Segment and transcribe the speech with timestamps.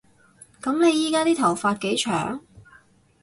[0.63, 2.41] 噉你而家啲頭髮幾長